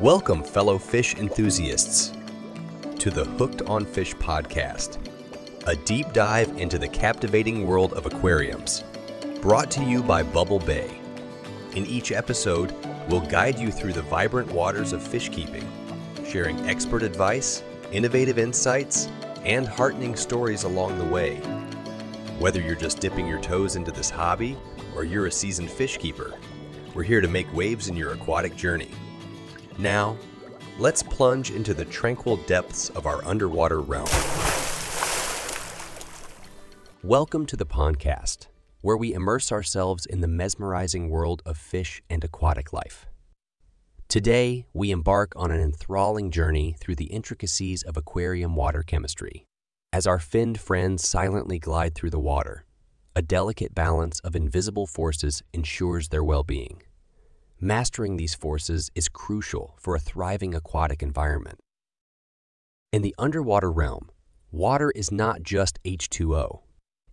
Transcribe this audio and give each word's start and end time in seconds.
Welcome, 0.00 0.42
fellow 0.42 0.76
fish 0.76 1.14
enthusiasts, 1.14 2.12
to 2.98 3.10
the 3.12 3.24
Hooked 3.24 3.62
on 3.62 3.86
Fish 3.86 4.12
podcast, 4.16 4.98
a 5.68 5.76
deep 5.76 6.12
dive 6.12 6.48
into 6.58 6.78
the 6.78 6.88
captivating 6.88 7.64
world 7.64 7.92
of 7.92 8.04
aquariums, 8.04 8.82
brought 9.40 9.70
to 9.70 9.84
you 9.84 10.02
by 10.02 10.24
Bubble 10.24 10.58
Bay. 10.58 10.98
In 11.76 11.86
each 11.86 12.10
episode, 12.10 12.74
we'll 13.08 13.20
guide 13.20 13.56
you 13.56 13.70
through 13.70 13.92
the 13.92 14.02
vibrant 14.02 14.50
waters 14.50 14.92
of 14.92 15.00
fish 15.00 15.28
keeping, 15.28 15.66
sharing 16.26 16.58
expert 16.68 17.04
advice, 17.04 17.62
innovative 17.92 18.36
insights, 18.36 19.08
and 19.44 19.64
heartening 19.64 20.16
stories 20.16 20.64
along 20.64 20.98
the 20.98 21.04
way. 21.04 21.36
Whether 22.40 22.60
you're 22.60 22.74
just 22.74 22.98
dipping 22.98 23.28
your 23.28 23.40
toes 23.40 23.76
into 23.76 23.92
this 23.92 24.10
hobby 24.10 24.56
or 24.96 25.04
you're 25.04 25.26
a 25.26 25.32
seasoned 25.32 25.70
fish 25.70 25.98
keeper, 25.98 26.34
we're 26.94 27.04
here 27.04 27.20
to 27.20 27.28
make 27.28 27.46
waves 27.54 27.86
in 27.86 27.96
your 27.96 28.12
aquatic 28.12 28.56
journey. 28.56 28.90
Now, 29.78 30.16
let's 30.78 31.02
plunge 31.02 31.50
into 31.50 31.74
the 31.74 31.84
tranquil 31.84 32.36
depths 32.36 32.90
of 32.90 33.06
our 33.06 33.24
underwater 33.24 33.80
realm. 33.80 34.08
Welcome 37.02 37.44
to 37.46 37.56
the 37.56 37.66
Pondcast, 37.66 38.46
where 38.82 38.96
we 38.96 39.12
immerse 39.12 39.50
ourselves 39.50 40.06
in 40.06 40.20
the 40.20 40.28
mesmerizing 40.28 41.10
world 41.10 41.42
of 41.44 41.58
fish 41.58 42.00
and 42.08 42.22
aquatic 42.22 42.72
life. 42.72 43.06
Today, 44.06 44.64
we 44.72 44.92
embark 44.92 45.32
on 45.34 45.50
an 45.50 45.60
enthralling 45.60 46.30
journey 46.30 46.76
through 46.78 46.94
the 46.94 47.06
intricacies 47.06 47.82
of 47.82 47.96
aquarium 47.96 48.54
water 48.54 48.84
chemistry. 48.84 49.44
As 49.92 50.06
our 50.06 50.20
finned 50.20 50.60
friends 50.60 51.06
silently 51.06 51.58
glide 51.58 51.96
through 51.96 52.10
the 52.10 52.20
water, 52.20 52.64
a 53.16 53.22
delicate 53.22 53.74
balance 53.74 54.20
of 54.20 54.36
invisible 54.36 54.86
forces 54.86 55.42
ensures 55.52 56.10
their 56.10 56.22
well 56.22 56.44
being. 56.44 56.82
Mastering 57.60 58.16
these 58.16 58.34
forces 58.34 58.90
is 58.94 59.08
crucial 59.08 59.74
for 59.78 59.94
a 59.94 60.00
thriving 60.00 60.54
aquatic 60.54 61.02
environment. 61.02 61.60
In 62.92 63.02
the 63.02 63.14
underwater 63.18 63.70
realm, 63.70 64.10
water 64.50 64.90
is 64.94 65.10
not 65.10 65.42
just 65.42 65.82
H2O. 65.84 66.60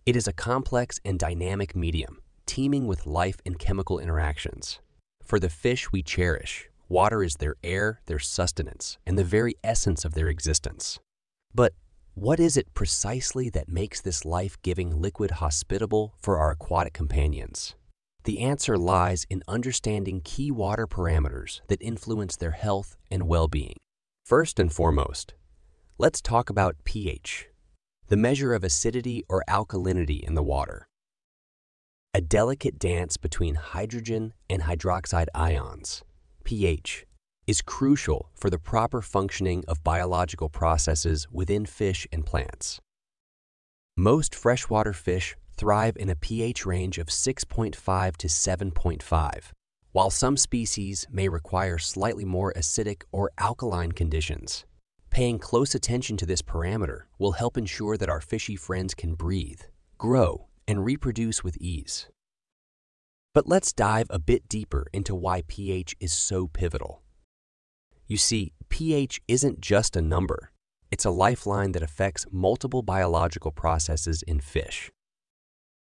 It 0.04 0.16
is 0.16 0.26
a 0.26 0.32
complex 0.32 1.00
and 1.04 1.18
dynamic 1.18 1.76
medium, 1.76 2.18
teeming 2.44 2.86
with 2.86 3.06
life 3.06 3.40
and 3.46 3.58
chemical 3.58 3.98
interactions. 3.98 4.80
For 5.24 5.38
the 5.38 5.48
fish 5.48 5.92
we 5.92 6.02
cherish, 6.02 6.68
water 6.88 7.22
is 7.22 7.36
their 7.36 7.54
air, 7.62 8.00
their 8.06 8.18
sustenance, 8.18 8.98
and 9.06 9.16
the 9.16 9.24
very 9.24 9.54
essence 9.64 10.04
of 10.04 10.14
their 10.14 10.28
existence. 10.28 10.98
But 11.54 11.72
what 12.14 12.38
is 12.38 12.56
it 12.56 12.74
precisely 12.74 13.48
that 13.50 13.68
makes 13.68 14.00
this 14.00 14.24
life 14.24 14.60
giving 14.62 15.00
liquid 15.00 15.30
hospitable 15.32 16.14
for 16.20 16.36
our 16.38 16.50
aquatic 16.50 16.92
companions? 16.92 17.74
The 18.24 18.40
answer 18.40 18.78
lies 18.78 19.26
in 19.28 19.42
understanding 19.48 20.20
key 20.22 20.52
water 20.52 20.86
parameters 20.86 21.60
that 21.66 21.82
influence 21.82 22.36
their 22.36 22.52
health 22.52 22.96
and 23.10 23.24
well 23.24 23.48
being. 23.48 23.76
First 24.24 24.60
and 24.60 24.72
foremost, 24.72 25.34
let's 25.98 26.20
talk 26.20 26.48
about 26.48 26.76
pH, 26.84 27.48
the 28.06 28.16
measure 28.16 28.54
of 28.54 28.62
acidity 28.62 29.24
or 29.28 29.42
alkalinity 29.48 30.20
in 30.22 30.34
the 30.34 30.42
water. 30.42 30.86
A 32.14 32.20
delicate 32.20 32.78
dance 32.78 33.16
between 33.16 33.56
hydrogen 33.56 34.34
and 34.48 34.62
hydroxide 34.62 35.28
ions, 35.34 36.04
pH, 36.44 37.06
is 37.48 37.60
crucial 37.60 38.30
for 38.34 38.50
the 38.50 38.58
proper 38.58 39.02
functioning 39.02 39.64
of 39.66 39.82
biological 39.82 40.48
processes 40.48 41.26
within 41.32 41.66
fish 41.66 42.06
and 42.12 42.24
plants. 42.24 42.80
Most 43.96 44.32
freshwater 44.34 44.92
fish 44.92 45.36
thrive 45.56 45.96
in 45.96 46.10
a 46.10 46.16
pH 46.16 46.66
range 46.66 46.98
of 46.98 47.06
6.5 47.06 48.16
to 48.16 48.26
7.5, 48.26 49.52
while 49.92 50.10
some 50.10 50.36
species 50.36 51.06
may 51.10 51.28
require 51.28 51.78
slightly 51.78 52.24
more 52.24 52.52
acidic 52.54 53.02
or 53.12 53.30
alkaline 53.38 53.92
conditions. 53.92 54.64
Paying 55.10 55.38
close 55.38 55.74
attention 55.74 56.16
to 56.16 56.26
this 56.26 56.40
parameter 56.40 57.02
will 57.18 57.32
help 57.32 57.58
ensure 57.58 57.96
that 57.98 58.08
our 58.08 58.20
fishy 58.20 58.56
friends 58.56 58.94
can 58.94 59.14
breathe, 59.14 59.60
grow, 59.98 60.46
and 60.66 60.84
reproduce 60.84 61.44
with 61.44 61.58
ease. 61.58 62.08
But 63.34 63.46
let's 63.46 63.72
dive 63.72 64.06
a 64.10 64.18
bit 64.18 64.48
deeper 64.48 64.86
into 64.92 65.14
why 65.14 65.42
pH 65.48 65.96
is 66.00 66.12
so 66.12 66.48
pivotal. 66.48 67.02
You 68.06 68.16
see, 68.16 68.52
pH 68.68 69.20
isn't 69.28 69.60
just 69.60 69.96
a 69.96 70.02
number, 70.02 70.50
it's 70.90 71.06
a 71.06 71.10
lifeline 71.10 71.72
that 71.72 71.82
affects 71.82 72.26
multiple 72.30 72.82
biological 72.82 73.50
processes 73.50 74.22
in 74.22 74.40
fish. 74.40 74.90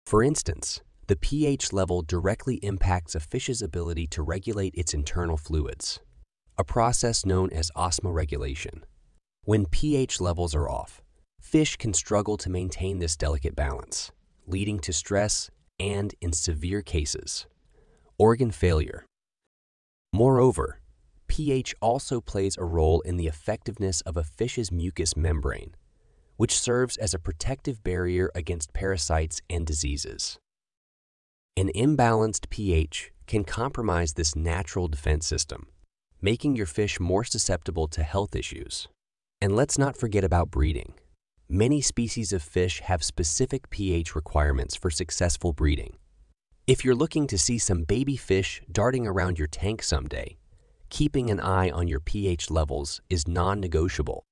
For 0.09 0.23
instance, 0.23 0.81
the 1.07 1.17
pH 1.17 1.71
level 1.75 2.01
directly 2.01 2.55
impacts 2.63 3.15
a 3.15 3.21
fish's 3.21 3.61
ability 3.61 4.07
to 4.07 4.23
regulate 4.23 4.75
its 4.75 4.95
internal 4.95 5.37
fluids, 5.37 6.01
a 6.57 6.65
process 6.65 7.27
known 7.27 7.51
as 7.53 7.71
osmoregulation. 7.77 8.85
When 9.45 9.67
pH 9.67 10.19
levels 10.19 10.55
are 10.55 10.67
off, 10.67 11.03
fish 11.43 11.77
can 11.77 11.93
struggle 11.93 12.39
to 12.39 12.49
maintain 12.49 13.01
this 13.01 13.19
delicate 13.19 13.55
balance, 13.55 14.11
leading 14.47 14.79
to 14.79 14.95
stress 14.95 15.51
and, 15.79 16.15
in 16.23 16.33
severe 16.33 16.81
cases, 16.81 17.47
organ 18.17 18.51
failure. 18.51 19.05
Moreover, 20.15 20.81
pH 21.27 21.75
also 21.83 22.23
plays 22.23 22.57
a 22.57 22.65
role 22.65 23.03
in 23.03 23.19
the 23.19 23.27
effectiveness 23.27 24.01
of 24.07 24.17
a 24.17 24.25
fish's 24.25 24.73
mucous 24.73 25.19
membrane, 25.19 25.75
which 26.39 26.59
serves 26.59 26.97
as 26.97 27.13
a 27.13 27.19
protective 27.19 27.83
barrier 27.83 28.31
against 28.35 28.73
parasites 28.73 29.43
and 29.51 29.67
diseases. 29.67 30.39
An 31.57 31.71
imbalanced 31.75 32.49
pH 32.49 33.11
can 33.27 33.43
compromise 33.43 34.13
this 34.13 34.37
natural 34.37 34.87
defense 34.87 35.27
system, 35.27 35.67
making 36.23 36.55
your 36.55 36.67
fish 36.67 37.01
more 37.01 37.25
susceptible 37.25 37.89
to 37.89 38.05
health 38.05 38.37
issues. 38.37 38.87
And 39.41 39.57
let's 39.57 39.77
not 39.77 39.97
forget 39.97 40.23
about 40.23 40.53
breeding. 40.53 40.95
Many 41.49 41.81
species 41.81 42.33
of 42.33 42.41
fish 42.41 42.81
have 42.81 43.03
specific 43.03 43.69
pH 43.71 44.15
requirements 44.15 44.77
for 44.77 44.91
successful 44.91 45.53
breeding. 45.53 45.97
If 46.69 46.85
you're 46.85 46.95
looking 46.95 47.27
to 47.29 47.39
see 47.39 47.59
some 47.59 47.83
baby 47.83 48.17
fish 48.17 48.63
darting 48.71 49.09
around 49.09 49.39
your 49.39 49.49
tank 49.49 49.83
someday, 49.83 50.37
keeping 50.89 51.31
an 51.31 51.41
eye 51.41 51.71
on 51.71 51.89
your 51.89 52.01
pH 52.01 52.49
levels 52.49 53.01
is 53.11 53.27
non 53.27 53.59
negotiable. 53.59 54.23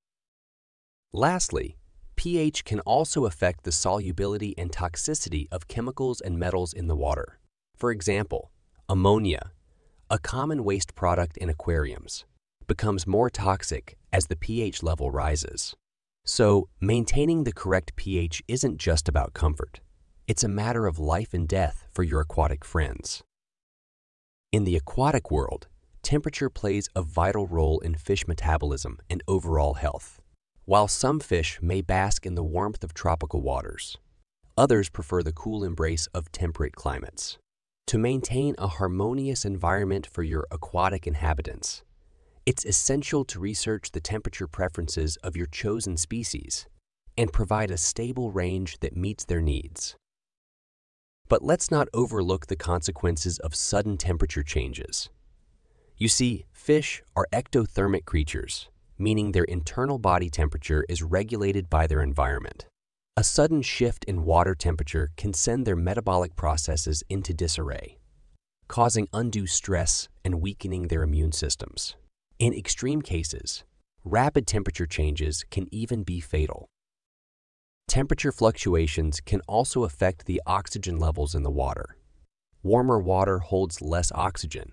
Lastly, 1.13 1.77
pH 2.17 2.65
can 2.65 2.81
also 2.81 3.27
affect 3.27 3.65
the 3.65 3.73
solubility 3.73 4.55
and 4.59 4.73
toxicity 4.73 5.47
of 5.53 5.69
chemicals 5.69 6.21
and 6.21 6.39
metals 6.39 6.73
in 6.73 6.89
the 6.89 6.97
water. 6.97 7.39
For 7.77 7.91
example, 7.91 8.51
ammonia, 8.89 9.53
a 10.11 10.19
common 10.19 10.65
waste 10.65 10.95
product 10.95 11.37
in 11.37 11.49
aquariums, 11.49 12.25
becomes 12.67 13.07
more 13.07 13.31
toxic 13.31 13.97
as 14.13 14.27
the 14.27 14.37
pH 14.37 14.83
level 14.83 15.11
rises. 15.11 15.75
So, 16.25 16.69
maintaining 16.81 17.45
the 17.45 17.53
correct 17.53 17.95
pH 17.97 18.43
isn't 18.49 18.79
just 18.79 19.09
about 19.09 19.35
comfort. 19.35 19.81
It's 20.27 20.43
a 20.43 20.49
matter 20.49 20.87
of 20.87 20.99
life 20.99 21.33
and 21.33 21.47
death 21.47 21.87
for 21.93 22.03
your 22.03 22.21
aquatic 22.21 22.65
friends. 22.65 23.23
In 24.51 24.65
the 24.65 24.75
aquatic 24.75 25.31
world, 25.31 25.69
temperature 26.03 26.51
plays 26.51 26.89
a 26.97 27.03
vital 27.03 27.47
role 27.47 27.79
in 27.81 27.95
fish 27.95 28.27
metabolism 28.27 28.99
and 29.09 29.23
overall 29.29 29.75
health. 29.75 30.21
While 30.67 30.89
some 30.89 31.21
fish 31.21 31.61
may 31.63 31.81
bask 31.81 32.27
in 32.27 32.35
the 32.35 32.43
warmth 32.43 32.83
of 32.83 32.93
tropical 32.93 33.41
waters, 33.41 33.99
others 34.59 34.89
prefer 34.89 35.23
the 35.23 35.33
cool 35.33 35.63
embrace 35.63 36.09
of 36.09 36.33
temperate 36.33 36.75
climates. 36.75 37.39
To 37.87 37.99
maintain 37.99 38.57
a 38.59 38.67
harmonious 38.67 39.45
environment 39.45 40.09
for 40.09 40.25
your 40.25 40.45
aquatic 40.51 41.07
inhabitants, 41.07 41.85
it's 42.45 42.65
essential 42.65 43.25
to 43.27 43.39
research 43.39 43.93
the 43.93 44.01
temperature 44.01 44.49
preferences 44.49 45.15
of 45.19 45.37
your 45.37 45.47
chosen 45.47 45.97
species 45.97 46.67
and 47.17 47.33
provide 47.33 47.71
a 47.71 47.77
stable 47.77 48.33
range 48.33 48.81
that 48.81 48.97
meets 48.97 49.25
their 49.25 49.41
needs. 49.41 49.95
But 51.29 51.45
let's 51.45 51.71
not 51.71 51.87
overlook 51.95 52.49
the 52.49 52.57
consequences 52.57 53.39
of 53.39 53.55
sudden 53.55 53.99
temperature 53.99 54.43
changes. 54.43 55.11
You 55.97 56.09
see, 56.09 56.47
fish 56.51 57.05
are 57.15 57.29
ectothermic 57.33 58.05
creatures 58.05 58.69
meaning 58.99 59.33
their 59.33 59.45
internal 59.45 59.99
body 59.99 60.31
temperature 60.31 60.85
is 60.89 61.03
regulated 61.03 61.69
by 61.69 61.87
their 61.87 62.03
environment. 62.03 62.67
A 63.17 63.25
sudden 63.25 63.63
shift 63.63 64.05
in 64.05 64.25
water 64.25 64.55
temperature 64.55 65.11
can 65.17 65.33
send 65.33 65.67
their 65.67 65.77
metabolic 65.77 66.37
processes 66.37 67.03
into 67.09 67.33
disarray, 67.33 67.99
causing 68.69 69.09
undue 69.13 69.47
stress 69.47 70.09
and 70.25 70.41
weakening 70.41 70.89
their 70.89 71.03
immune 71.03 71.33
systems. 71.33 71.97
In 72.39 72.53
extreme 72.53 73.01
cases, 73.01 73.65
rapid 74.05 74.47
temperature 74.47 74.87
changes 74.87 75.45
can 75.51 75.67
even 75.73 76.03
be 76.03 76.21
fatal. 76.21 76.69
Temperature 77.89 78.33
fluctuations 78.33 79.21
can 79.21 79.41
also 79.47 79.85
affect 79.85 80.27
the 80.27 80.43
oxygen 80.47 80.99
levels 80.99 81.35
in 81.35 81.43
the 81.43 81.51
water. 81.51 81.97
Warmer 82.63 82.99
water 82.99 83.39
holds 83.39 83.81
less 83.81 84.11
oxygen, 84.13 84.73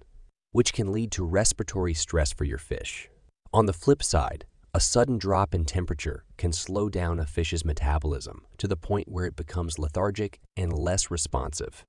which 0.52 0.74
can 0.74 0.92
lead 0.92 1.12
to 1.12 1.24
respiratory 1.24 1.94
stress 1.94 2.34
for 2.34 2.44
your 2.44 2.58
fish. 2.58 3.10
On 3.54 3.66
the 3.66 3.74
flip 3.74 4.02
side, 4.02 4.46
a 4.74 4.80
sudden 4.80 5.18
drop 5.18 5.54
in 5.54 5.66
temperature 5.66 6.26
can 6.38 6.52
slow 6.52 6.90
down 6.90 7.20
a 7.20 7.26
fish's 7.26 7.64
metabolism 7.64 8.46
to 8.58 8.68
the 8.68 8.76
point 8.76 9.08
where 9.08 9.26
it 9.26 9.36
becomes 9.36 9.78
lethargic 9.78 10.40
and 10.58 10.74
less 10.74 11.12
responsive. 11.12 11.86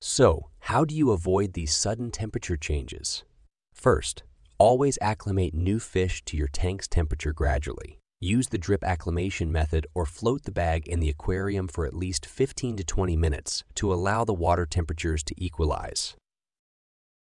So, 0.00 0.50
how 0.60 0.84
do 0.84 0.94
you 0.94 1.10
avoid 1.10 1.54
these 1.54 1.74
sudden 1.74 2.10
temperature 2.10 2.56
changes? 2.56 3.24
First, 3.72 4.22
Always 4.60 4.98
acclimate 5.00 5.54
new 5.54 5.78
fish 5.78 6.24
to 6.24 6.36
your 6.36 6.48
tank's 6.48 6.88
temperature 6.88 7.32
gradually. 7.32 8.00
Use 8.18 8.48
the 8.48 8.58
drip 8.58 8.82
acclimation 8.82 9.52
method 9.52 9.86
or 9.94 10.04
float 10.04 10.42
the 10.42 10.50
bag 10.50 10.88
in 10.88 10.98
the 10.98 11.08
aquarium 11.08 11.68
for 11.68 11.86
at 11.86 11.94
least 11.94 12.26
15 12.26 12.76
to 12.78 12.82
20 12.82 13.16
minutes 13.16 13.62
to 13.76 13.94
allow 13.94 14.24
the 14.24 14.34
water 14.34 14.66
temperatures 14.66 15.22
to 15.22 15.34
equalize. 15.36 16.16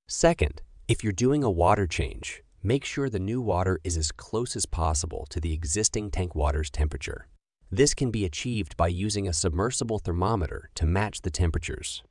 Second, 0.07 0.62
if 0.88 1.03
you're 1.03 1.12
doing 1.12 1.44
a 1.44 1.51
water 1.51 1.88
change, 1.88 2.42
make 2.65 2.83
sure 2.83 3.09
the 3.09 3.19
new 3.19 3.39
water 3.39 3.79
is 3.83 3.95
as 3.95 4.12
close 4.12 4.56
as 4.56 4.65
possible 4.65 5.27
to 5.29 5.39
the 5.39 5.53
existing 5.53 6.09
tank 6.09 6.33
water's 6.33 6.71
temperature. 6.71 7.27
This 7.69 7.94
can 7.94 8.09
be 8.09 8.25
achieved 8.25 8.75
by 8.75 8.88
using 8.88 9.27
a 9.27 9.33
submersible 9.33 10.00
thermometer 10.00 10.71
to 10.73 10.88
match 10.88 11.21
the 11.21 11.29
temperatures. 11.29 12.01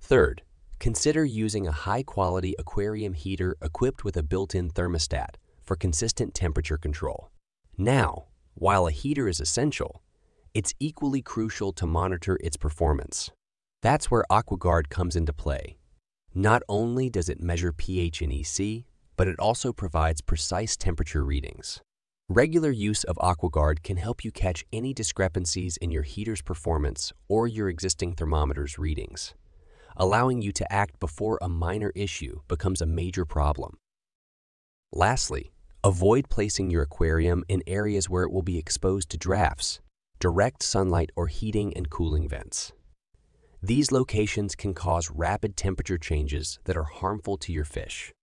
Third, 0.00 0.42
consider 0.78 1.24
using 1.24 1.66
a 1.66 1.72
high-quality 1.72 2.54
aquarium 2.60 3.12
heater 3.14 3.56
equipped 3.60 4.04
with 4.04 4.16
a 4.16 4.22
built-in 4.22 4.70
thermostat 4.70 5.34
for 5.64 5.74
consistent 5.74 6.32
temperature 6.32 6.78
control. 6.78 7.32
Now, 7.76 8.26
while 8.54 8.86
a 8.86 8.92
heater 8.92 9.26
is 9.26 9.40
essential, 9.40 10.00
it's 10.54 10.74
equally 10.78 11.22
crucial 11.22 11.72
to 11.72 11.86
monitor 11.88 12.38
its 12.40 12.56
performance. 12.56 13.32
That's 13.82 14.12
where 14.12 14.24
AquaGuard 14.30 14.90
comes 14.90 15.16
into 15.16 15.32
play. 15.32 15.78
Not 16.34 16.62
only 16.68 17.10
does 17.10 17.28
it 17.28 17.42
measure 17.42 17.72
pH 17.72 18.22
and 18.22 18.32
EC, 18.32 18.84
but 19.20 19.28
it 19.28 19.38
also 19.38 19.70
provides 19.70 20.22
precise 20.22 20.78
temperature 20.78 21.22
readings. 21.22 21.82
Regular 22.30 22.70
use 22.70 23.04
of 23.04 23.16
AquaGuard 23.16 23.82
can 23.82 23.98
help 23.98 24.24
you 24.24 24.32
catch 24.32 24.64
any 24.72 24.94
discrepancies 24.94 25.76
in 25.76 25.90
your 25.90 26.04
heater's 26.04 26.40
performance 26.40 27.12
or 27.28 27.46
your 27.46 27.68
existing 27.68 28.14
thermometer's 28.14 28.78
readings, 28.78 29.34
allowing 29.94 30.40
you 30.40 30.52
to 30.52 30.72
act 30.72 30.98
before 31.00 31.38
a 31.42 31.50
minor 31.50 31.92
issue 31.94 32.40
becomes 32.48 32.80
a 32.80 32.86
major 32.86 33.26
problem. 33.26 33.76
Lastly, 34.90 35.52
avoid 35.84 36.30
placing 36.30 36.70
your 36.70 36.80
aquarium 36.80 37.44
in 37.46 37.62
areas 37.66 38.08
where 38.08 38.22
it 38.22 38.32
will 38.32 38.40
be 38.40 38.56
exposed 38.56 39.10
to 39.10 39.18
drafts, 39.18 39.80
direct 40.18 40.62
sunlight, 40.62 41.10
or 41.14 41.26
heating 41.26 41.76
and 41.76 41.90
cooling 41.90 42.26
vents. 42.26 42.72
These 43.62 43.92
locations 43.92 44.54
can 44.54 44.72
cause 44.72 45.10
rapid 45.10 45.58
temperature 45.58 45.98
changes 45.98 46.58
that 46.64 46.78
are 46.78 46.84
harmful 46.84 47.36
to 47.36 47.52
your 47.52 47.66
fish. 47.66 48.14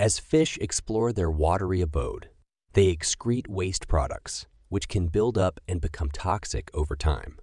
As 0.00 0.20
fish 0.20 0.56
explore 0.60 1.12
their 1.12 1.28
watery 1.28 1.80
abode, 1.80 2.28
they 2.74 2.94
excrete 2.94 3.48
waste 3.48 3.88
products, 3.88 4.46
which 4.68 4.88
can 4.88 5.08
build 5.08 5.36
up 5.36 5.58
and 5.66 5.80
become 5.80 6.08
toxic 6.10 6.70
over 6.72 6.94
time. 6.94 7.40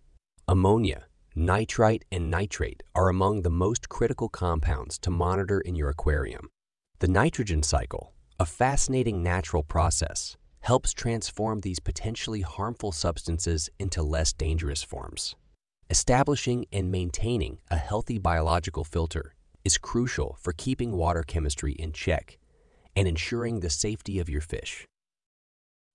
Ammonia, 0.47 1.07
nitrite, 1.35 2.05
and 2.13 2.31
nitrate 2.31 2.81
are 2.95 3.09
among 3.09 3.41
the 3.41 3.49
most 3.49 3.89
critical 3.89 4.29
compounds 4.29 4.97
to 4.99 5.11
monitor 5.11 5.59
in 5.59 5.75
your 5.75 5.89
aquarium. 5.89 6.47
The 6.99 7.09
nitrogen 7.09 7.61
cycle, 7.61 8.13
a 8.39 8.45
fascinating 8.45 9.21
natural 9.21 9.63
process, 9.63 10.37
helps 10.61 10.93
transform 10.93 11.59
these 11.59 11.81
potentially 11.81 12.39
harmful 12.39 12.93
substances 12.93 13.69
into 13.79 14.01
less 14.01 14.31
dangerous 14.31 14.81
forms. 14.81 15.35
Establishing 15.89 16.67
and 16.71 16.89
maintaining 16.89 17.57
a 17.69 17.75
healthy 17.75 18.17
biological 18.17 18.85
filter 18.85 19.35
is 19.65 19.77
crucial 19.77 20.37
for 20.39 20.53
keeping 20.53 20.93
water 20.93 21.21
chemistry 21.21 21.73
in 21.73 21.91
check 21.91 22.37
and 22.95 23.07
ensuring 23.07 23.59
the 23.59 23.69
safety 23.69 24.19
of 24.19 24.29
your 24.29 24.41
fish. 24.41 24.87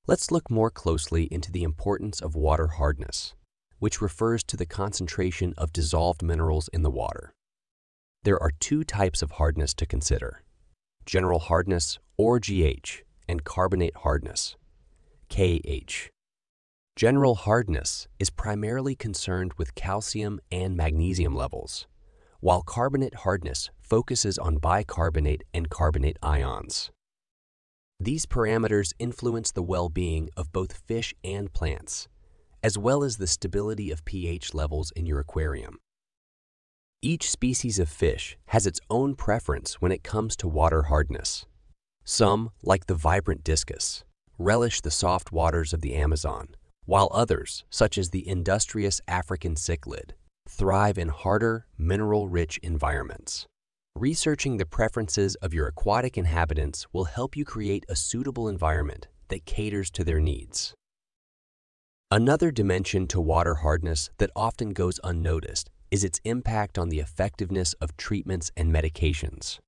Let's 0.06 0.30
look 0.30 0.50
more 0.50 0.70
closely 0.70 1.24
into 1.24 1.52
the 1.52 1.62
importance 1.62 2.20
of 2.20 2.34
water 2.34 2.66
hardness, 2.66 3.34
which 3.78 4.00
refers 4.00 4.42
to 4.44 4.56
the 4.56 4.66
concentration 4.66 5.54
of 5.56 5.72
dissolved 5.72 6.22
minerals 6.22 6.68
in 6.72 6.82
the 6.82 6.90
water. 6.90 7.32
There 8.22 8.40
are 8.42 8.52
two 8.60 8.84
types 8.84 9.22
of 9.22 9.32
hardness 9.32 9.72
to 9.74 9.86
consider, 9.86 10.42
general 11.06 11.38
hardness 11.38 11.98
or 12.16 12.38
GH 12.38 13.02
and 13.28 13.44
carbonate 13.44 13.96
hardness, 13.96 14.56
KH. 15.30 16.10
General 16.96 17.34
hardness 17.34 18.08
is 18.18 18.28
primarily 18.28 18.94
concerned 18.94 19.54
with 19.56 19.74
calcium 19.74 20.40
and 20.52 20.76
magnesium 20.76 21.34
levels, 21.34 21.86
while 22.40 22.62
carbonate 22.62 23.14
hardness 23.16 23.70
focuses 23.80 24.38
on 24.38 24.56
bicarbonate 24.56 25.44
and 25.54 25.70
carbonate 25.70 26.18
ions. 26.22 26.90
These 27.98 28.24
parameters 28.24 28.92
influence 28.98 29.52
the 29.52 29.62
well-being 29.62 30.30
of 30.36 30.52
both 30.52 30.72
fish 30.86 31.14
and 31.22 31.52
plants, 31.52 32.08
as 32.62 32.78
well 32.78 33.04
as 33.04 33.18
the 33.18 33.26
stability 33.26 33.90
of 33.90 34.04
pH 34.04 34.54
levels 34.54 34.90
in 34.92 35.04
your 35.06 35.20
aquarium. 35.20 35.78
Each 37.02 37.30
species 37.30 37.78
of 37.78 37.88
fish 37.88 38.38
has 38.46 38.66
its 38.66 38.80
own 38.90 39.14
preference 39.14 39.80
when 39.80 39.92
it 39.92 40.02
comes 40.02 40.36
to 40.36 40.48
water 40.48 40.84
hardness. 40.84 41.46
Some, 42.04 42.50
like 42.62 42.86
the 42.86 42.94
vibrant 42.94 43.44
discus, 43.44 44.04
relish 44.38 44.80
the 44.80 44.90
soft 44.90 45.30
waters 45.32 45.72
of 45.72 45.82
the 45.82 45.94
Amazon, 45.94 46.48
while 46.86 47.10
others, 47.12 47.64
such 47.70 47.98
as 47.98 48.10
the 48.10 48.26
industrious 48.26 49.00
African 49.06 49.54
cichlid, 49.54 50.12
thrive 50.50 50.98
in 50.98 51.08
harder, 51.08 51.66
mineral-rich 51.78 52.58
environments. 52.62 53.46
Researching 53.96 54.56
the 54.56 54.66
preferences 54.66 55.36
of 55.36 55.54
your 55.54 55.68
aquatic 55.68 56.18
inhabitants 56.18 56.86
will 56.92 57.04
help 57.04 57.36
you 57.36 57.44
create 57.44 57.86
a 57.88 57.96
suitable 57.96 58.48
environment 58.48 59.06
that 59.28 59.46
caters 59.46 59.90
to 59.92 60.04
their 60.04 60.20
needs. 60.20 60.74
Another 62.10 62.50
dimension 62.50 63.06
to 63.06 63.20
water 63.20 63.56
hardness 63.56 64.10
that 64.18 64.30
often 64.34 64.70
goes 64.70 64.98
unnoticed 65.04 65.70
is 65.90 66.02
its 66.02 66.20
impact 66.24 66.78
on 66.78 66.88
the 66.88 66.98
effectiveness 66.98 67.72
of 67.74 67.96
treatments 67.96 68.50
and 68.56 68.72
medications. 68.72 69.58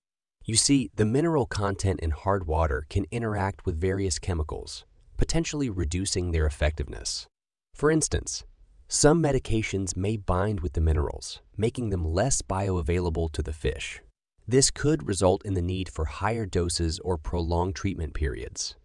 You 0.44 0.56
see, 0.56 0.90
the 0.96 1.04
mineral 1.04 1.46
content 1.46 2.00
in 2.00 2.10
hard 2.10 2.48
water 2.48 2.84
can 2.90 3.06
interact 3.12 3.64
with 3.64 3.80
various 3.80 4.18
chemicals, 4.18 4.84
potentially 5.16 5.70
reducing 5.70 6.32
their 6.32 6.46
effectiveness. 6.46 7.26
For 7.74 7.90
instance, 7.90 8.44
some 8.92 9.22
medications 9.22 9.96
may 9.96 10.18
bind 10.18 10.60
with 10.60 10.74
the 10.74 10.80
minerals, 10.80 11.40
making 11.56 11.88
them 11.88 12.04
less 12.04 12.42
bioavailable 12.42 13.32
to 13.32 13.40
the 13.40 13.52
fish. 13.54 14.02
This 14.46 14.70
could 14.70 15.08
result 15.08 15.46
in 15.46 15.54
the 15.54 15.62
need 15.62 15.88
for 15.88 16.04
higher 16.04 16.44
doses 16.44 16.98
or 16.98 17.16
prolonged 17.16 17.74
treatment 17.74 18.12
periods, 18.12 18.76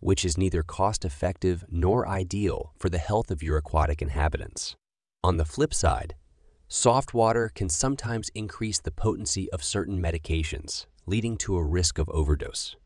which 0.00 0.24
is 0.24 0.38
neither 0.38 0.62
cost-effective 0.62 1.66
nor 1.70 2.08
ideal 2.08 2.72
for 2.78 2.88
the 2.88 2.96
health 2.96 3.30
of 3.30 3.42
your 3.42 3.58
aquatic 3.58 4.00
inhabitants. 4.00 4.74
On 5.22 5.36
the 5.36 5.44
flip 5.44 5.74
side, 5.74 6.14
soft 6.66 7.12
water 7.12 7.50
can 7.54 7.68
sometimes 7.68 8.30
increase 8.34 8.80
the 8.80 8.90
potency 8.90 9.52
of 9.52 9.62
certain 9.62 10.00
medications, 10.00 10.86
leading 11.04 11.36
to 11.36 11.58
a 11.58 11.62
risk 11.62 11.98
of 11.98 12.08
overdose. 12.08 12.76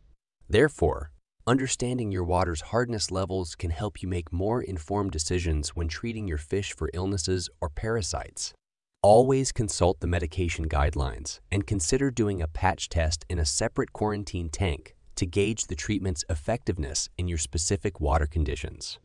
Therefore, 0.49 1.13
understanding 1.49 2.11
your 2.11 2.25
water's 2.25 2.61
hardness 2.61 3.13
levels 3.13 3.55
can 3.55 3.71
help 3.71 4.03
you 4.03 4.09
make 4.09 4.33
more 4.33 4.61
informed 4.61 5.13
decisions 5.13 5.71
when 5.71 5.87
treating 5.87 6.27
your 6.27 6.39
fish 6.39 6.73
for 6.73 6.91
illnesses 6.93 7.49
or 7.61 7.71
parasites. 7.71 8.53
Always 9.01 9.53
consult 9.53 10.01
the 10.01 10.09
medication 10.09 10.69
guidelines 10.69 11.39
and 11.53 11.65
consider 11.65 12.11
doing 12.11 12.43
a 12.43 12.49
patch 12.49 12.89
test 12.89 13.25
in 13.29 13.39
a 13.39 13.45
separate 13.45 13.93
quarantine 13.93 14.49
tank 14.49 14.97
to 15.15 15.25
gauge 15.25 15.69
the 15.69 15.77
treatment's 15.77 16.25
effectiveness 16.29 17.09
in 17.17 17.29
your 17.29 17.39
specific 17.39 18.01
water 18.01 18.27
conditions. 18.27 18.99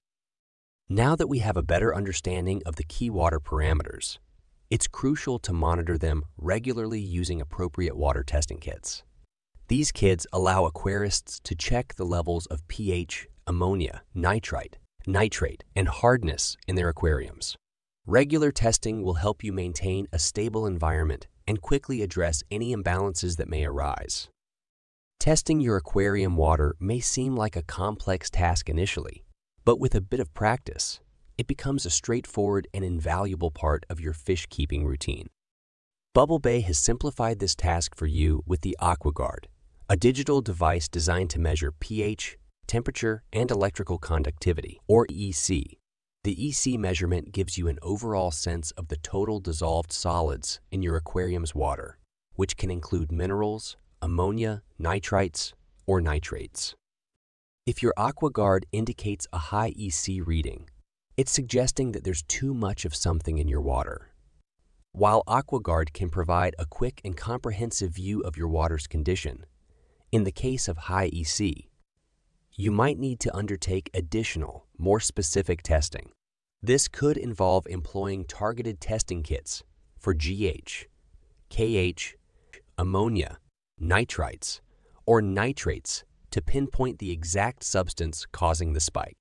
Now 0.90 1.16
that 1.16 1.28
we 1.28 1.40
have 1.40 1.58
a 1.58 1.64
better 1.64 1.96
understanding 1.96 2.64
of 2.66 2.76
the 2.76 2.84
key 2.84 3.12
water 3.12 3.40
parameters, 3.40 4.18
it's 4.72 4.88
crucial 4.88 5.38
to 5.40 5.54
monitor 5.54 5.98
them 5.98 6.24
regularly 6.38 7.00
using 7.00 7.40
appropriate 7.40 7.96
water 7.96 8.24
testing 8.24 8.58
kits. 8.58 9.04
These 9.72 9.94
kits 9.94 10.28
allow 10.34 10.68
aquarists 10.68 11.42
to 11.44 11.56
check 11.56 11.96
the 11.96 12.04
levels 12.04 12.46
of 12.48 12.68
pH, 12.68 13.30
ammonia, 13.48 14.02
nitrite, 14.14 14.78
nitrate, 15.08 15.64
and 15.74 15.88
hardness 15.88 16.58
in 16.68 16.76
their 16.76 16.90
aquariums. 16.90 17.56
Regular 18.06 18.52
testing 18.52 19.02
will 19.02 19.14
help 19.14 19.46
you 19.46 19.54
maintain 19.54 20.08
a 20.12 20.20
stable 20.20 20.66
environment 20.66 21.28
and 21.48 21.62
quickly 21.62 22.02
address 22.02 22.44
any 22.52 22.76
imbalances 22.76 23.38
that 23.38 23.48
may 23.48 23.64
arise. 23.64 24.28
Testing 25.22 25.62
your 25.62 25.78
aquarium 25.78 26.36
water 26.36 26.76
may 26.78 27.00
seem 27.00 27.38
like 27.38 27.56
a 27.56 27.64
complex 27.64 28.30
task 28.30 28.68
initially, 28.68 29.24
but 29.64 29.80
with 29.80 29.96
a 29.96 30.02
bit 30.02 30.20
of 30.20 30.34
practice, 30.34 31.00
it 31.38 31.48
becomes 31.48 31.86
a 31.86 31.90
straightforward 31.90 32.68
and 32.74 32.84
invaluable 32.84 33.52
part 33.52 33.86
of 33.90 34.02
your 34.02 34.12
fish 34.12 34.48
keeping 34.50 34.86
routine. 34.86 35.30
Bubble 36.14 36.40
Bay 36.40 36.60
has 36.60 36.78
simplified 36.78 37.40
this 37.40 37.56
task 37.56 37.96
for 37.96 38.06
you 38.06 38.44
with 38.46 38.60
the 38.60 38.76
AquaGuard, 38.82 39.46
a 39.92 39.98
digital 39.98 40.40
device 40.40 40.88
designed 40.88 41.30
to 41.30 41.38
measure 41.38 41.74
pH, 41.82 42.38
temperature, 42.66 43.24
and 43.34 43.52
electrical 43.52 43.98
conductivity, 43.98 44.80
or 44.88 45.06
EC, 45.10 45.78
the 46.24 46.48
EC 46.48 46.80
measurement 46.80 47.34
gives 47.34 47.58
you 47.58 47.68
an 47.68 47.78
overall 47.82 48.32
sense 48.32 48.72
of 48.78 48.88
the 48.88 48.96
total 48.96 49.42
dissolved 49.42 49.92
solids 49.92 50.62
in 50.72 50.82
your 50.82 50.96
aquarium's 50.96 51.54
water, 51.54 51.98
which 52.36 52.56
can 52.56 52.72
include 52.72 53.12
minerals, 53.12 53.76
ammonia, 54.02 54.62
nitrites, 54.80 55.52
or 55.86 56.00
nitrates. 56.00 56.74
If 57.66 57.84
your 57.84 57.94
AquaGuard 57.98 58.64
indicates 58.72 59.28
a 59.34 59.40
high 59.40 59.74
EC 59.78 60.26
reading, 60.26 60.70
it's 61.18 61.34
suggesting 61.34 61.92
that 61.92 62.06
there's 62.06 62.24
too 62.30 62.54
much 62.54 62.86
of 62.86 62.96
something 62.96 63.40
in 63.40 63.50
your 63.50 63.60
water. 63.60 64.14
While 64.94 65.24
AquaGuard 65.28 65.92
can 65.92 66.10
provide 66.10 66.56
a 66.58 66.66
quick 66.66 67.02
and 67.04 67.18
comprehensive 67.18 67.92
view 67.92 68.22
of 68.22 68.38
your 68.38 68.48
water's 68.48 68.88
condition, 68.88 69.46
In 70.12 70.26
the 70.26 70.32
case 70.32 70.68
of 70.68 70.78
high 70.78 71.10
EC, 71.14 71.70
you 72.54 72.70
might 72.70 73.00
need 73.00 73.22
to 73.22 73.34
undertake 73.34 73.90
additional, 73.94 74.66
more 74.78 75.00
specific 75.00 75.64
testing. 75.64 76.12
This 76.62 76.90
could 76.90 77.16
involve 77.16 77.66
employing 77.68 78.26
targeted 78.26 78.82
testing 78.82 79.24
kits 79.24 79.64
for 79.98 80.14
GH, 80.14 80.88
KH, 81.50 82.16
ammonia, 82.78 83.38
nitrites, 83.82 84.60
or 85.06 85.22
nitrates 85.22 86.04
to 86.32 86.42
pinpoint 86.42 87.00
the 87.00 87.12
exact 87.12 87.64
substance 87.64 88.26
causing 88.34 88.74
the 88.74 88.82
spike. 88.82 89.16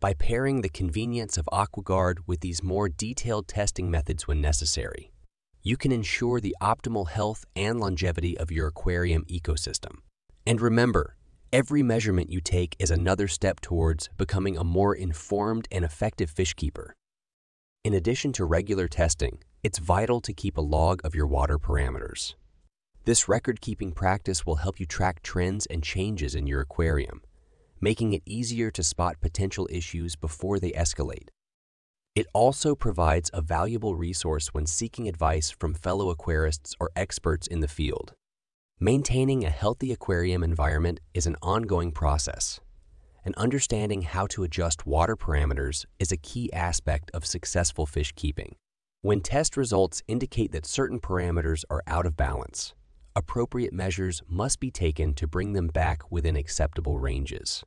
By 0.00 0.14
pairing 0.14 0.60
the 0.60 0.68
convenience 0.68 1.36
of 1.36 1.48
AquaGuard 1.52 2.18
with 2.28 2.42
these 2.42 2.62
more 2.62 2.88
detailed 2.88 3.48
testing 3.48 3.90
methods 3.90 4.28
when 4.28 4.40
necessary, 4.40 5.10
you 5.66 5.76
can 5.76 5.90
ensure 5.90 6.38
the 6.38 6.54
optimal 6.62 7.08
health 7.08 7.44
and 7.56 7.80
longevity 7.80 8.38
of 8.38 8.52
your 8.52 8.68
aquarium 8.68 9.24
ecosystem. 9.24 9.96
And 10.46 10.60
remember, 10.60 11.16
every 11.52 11.82
measurement 11.82 12.30
you 12.30 12.40
take 12.40 12.76
is 12.78 12.92
another 12.92 13.26
step 13.26 13.58
towards 13.60 14.08
becoming 14.16 14.56
a 14.56 14.62
more 14.62 14.94
informed 14.94 15.66
and 15.72 15.84
effective 15.84 16.30
fish 16.30 16.54
keeper. 16.54 16.94
In 17.82 17.94
addition 17.94 18.32
to 18.34 18.44
regular 18.44 18.86
testing, 18.86 19.42
it's 19.64 19.80
vital 19.80 20.20
to 20.20 20.32
keep 20.32 20.56
a 20.56 20.60
log 20.60 21.04
of 21.04 21.16
your 21.16 21.26
water 21.26 21.58
parameters. 21.58 22.36
This 23.04 23.28
record-keeping 23.28 23.90
practice 23.90 24.46
will 24.46 24.56
help 24.56 24.78
you 24.78 24.86
track 24.86 25.20
trends 25.20 25.66
and 25.66 25.82
changes 25.82 26.36
in 26.36 26.46
your 26.46 26.60
aquarium, 26.60 27.22
making 27.80 28.12
it 28.12 28.22
easier 28.24 28.70
to 28.70 28.84
spot 28.84 29.16
potential 29.20 29.66
issues 29.68 30.14
before 30.14 30.60
they 30.60 30.70
escalate. 30.70 31.30
It 32.16 32.26
also 32.32 32.74
provides 32.74 33.30
a 33.34 33.42
valuable 33.42 33.94
resource 33.94 34.48
when 34.54 34.64
seeking 34.64 35.06
advice 35.06 35.50
from 35.50 35.74
fellow 35.74 36.14
aquarists 36.14 36.72
or 36.80 36.90
experts 36.96 37.46
in 37.46 37.60
the 37.60 37.68
field. 37.68 38.14
Maintaining 38.80 39.44
a 39.44 39.50
healthy 39.50 39.92
aquarium 39.92 40.42
environment 40.42 40.98
is 41.12 41.26
an 41.26 41.36
ongoing 41.42 41.92
process, 41.92 42.58
and 43.22 43.34
understanding 43.34 44.00
how 44.00 44.26
to 44.28 44.44
adjust 44.44 44.86
water 44.86 45.14
parameters 45.14 45.84
is 45.98 46.10
a 46.10 46.16
key 46.16 46.50
aspect 46.54 47.10
of 47.12 47.26
successful 47.26 47.84
fish 47.84 48.12
keeping. 48.16 48.56
When 49.02 49.20
test 49.20 49.54
results 49.54 50.02
indicate 50.08 50.52
that 50.52 50.64
certain 50.64 51.00
parameters 51.00 51.64
are 51.68 51.82
out 51.86 52.06
of 52.06 52.16
balance, 52.16 52.74
appropriate 53.14 53.74
measures 53.74 54.22
must 54.26 54.58
be 54.58 54.70
taken 54.70 55.12
to 55.14 55.26
bring 55.26 55.52
them 55.52 55.66
back 55.66 56.10
within 56.10 56.34
acceptable 56.34 56.98
ranges. 56.98 57.62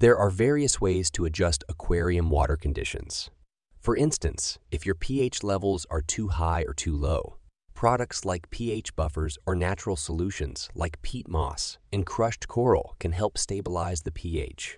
There 0.00 0.16
are 0.16 0.28
various 0.28 0.80
ways 0.80 1.08
to 1.12 1.24
adjust 1.24 1.62
aquarium 1.68 2.30
water 2.30 2.56
conditions. 2.56 3.30
For 3.86 3.96
instance, 3.96 4.58
if 4.72 4.84
your 4.84 4.96
pH 4.96 5.44
levels 5.44 5.86
are 5.90 6.02
too 6.02 6.26
high 6.26 6.64
or 6.66 6.74
too 6.74 6.96
low, 6.96 7.36
products 7.72 8.24
like 8.24 8.50
pH 8.50 8.96
buffers 8.96 9.38
or 9.46 9.54
natural 9.54 9.94
solutions 9.94 10.68
like 10.74 11.00
peat 11.02 11.28
moss 11.28 11.78
and 11.92 12.04
crushed 12.04 12.48
coral 12.48 12.96
can 12.98 13.12
help 13.12 13.38
stabilize 13.38 14.02
the 14.02 14.10
pH. 14.10 14.76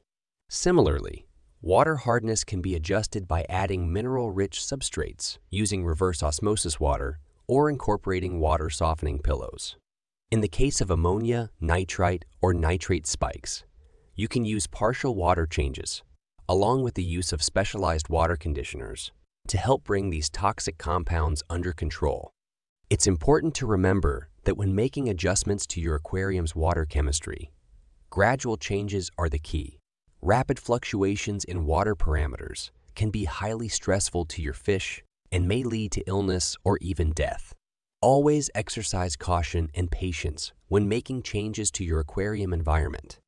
Similarly, 0.50 1.26
water 1.62 1.96
hardness 1.96 2.44
can 2.44 2.60
be 2.60 2.74
adjusted 2.74 3.26
by 3.26 3.46
adding 3.48 3.90
mineral-rich 3.90 4.60
substrates 4.60 5.38
using 5.48 5.86
reverse 5.86 6.22
osmosis 6.22 6.78
water 6.78 7.18
or 7.46 7.70
incorporating 7.70 8.40
water 8.40 8.68
softening 8.68 9.20
pillows. 9.20 9.78
In 10.30 10.42
the 10.42 10.48
case 10.48 10.82
of 10.82 10.90
ammonia, 10.90 11.48
nitrite, 11.62 12.26
or 12.42 12.52
nitrate 12.52 13.06
spikes, 13.06 13.64
you 14.14 14.28
can 14.28 14.44
use 14.44 14.66
partial 14.66 15.14
water 15.14 15.46
changes, 15.46 16.02
along 16.48 16.82
with 16.82 16.94
the 16.94 17.04
use 17.04 17.32
of 17.32 17.42
specialized 17.42 18.08
water 18.08 18.36
conditioners, 18.36 19.12
to 19.46 19.58
help 19.58 19.84
bring 19.84 20.10
these 20.10 20.30
toxic 20.30 20.78
compounds 20.78 21.42
under 21.50 21.72
control. 21.72 22.30
It's 22.90 23.06
important 23.06 23.54
to 23.56 23.66
remember 23.66 24.30
that 24.44 24.56
when 24.56 24.74
making 24.74 25.08
adjustments 25.08 25.66
to 25.68 25.80
your 25.80 25.94
aquarium's 25.94 26.56
water 26.56 26.86
chemistry, 26.86 27.50
gradual 28.08 28.56
changes 28.56 29.10
are 29.18 29.28
the 29.28 29.38
key. 29.38 29.78
Rapid 30.22 30.58
fluctuations 30.58 31.44
in 31.44 31.66
water 31.66 31.94
parameters 31.94 32.70
can 32.94 33.10
be 33.10 33.24
highly 33.24 33.68
stressful 33.68 34.24
to 34.24 34.42
your 34.42 34.54
fish 34.54 35.02
and 35.30 35.46
may 35.46 35.62
lead 35.62 35.92
to 35.92 36.08
illness 36.08 36.56
or 36.64 36.78
even 36.78 37.12
death. 37.12 37.54
Always 38.00 38.50
exercise 38.54 39.16
caution 39.16 39.70
and 39.74 39.90
patience 39.90 40.52
when 40.68 40.88
making 40.88 41.22
changes 41.22 41.70
to 41.72 41.84
your 41.84 42.00
aquarium 42.00 42.52
environment. 42.52 43.18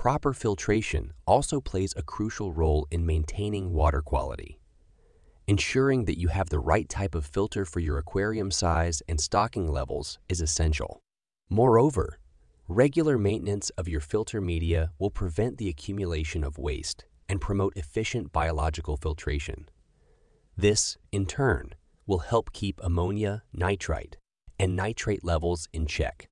Proper 0.00 0.32
filtration 0.32 1.12
also 1.26 1.60
plays 1.60 1.92
a 1.94 2.02
crucial 2.02 2.54
role 2.54 2.86
in 2.90 3.04
maintaining 3.04 3.74
water 3.74 4.00
quality. 4.00 4.58
Ensuring 5.46 6.06
that 6.06 6.18
you 6.18 6.28
have 6.28 6.48
the 6.48 6.58
right 6.58 6.88
type 6.88 7.14
of 7.14 7.26
filter 7.26 7.66
for 7.66 7.80
your 7.80 7.98
aquarium 7.98 8.50
size 8.50 9.02
and 9.10 9.20
stocking 9.20 9.70
levels 9.70 10.18
is 10.26 10.40
essential. 10.40 11.00
Moreover, 11.50 12.18
regular 12.66 13.18
maintenance 13.18 13.68
of 13.76 13.88
your 13.88 14.00
filter 14.00 14.40
media 14.40 14.90
will 14.98 15.10
prevent 15.10 15.58
the 15.58 15.68
accumulation 15.68 16.44
of 16.44 16.56
waste 16.56 17.04
and 17.28 17.38
promote 17.38 17.74
efficient 17.76 18.32
biological 18.32 18.96
filtration. 18.96 19.68
This, 20.56 20.96
in 21.12 21.26
turn, 21.26 21.74
will 22.06 22.20
help 22.20 22.54
keep 22.54 22.80
ammonia, 22.82 23.42
nitrite, 23.52 24.16
and 24.58 24.74
nitrate 24.74 25.22
levels 25.22 25.68
in 25.74 25.84
check. 25.84 26.29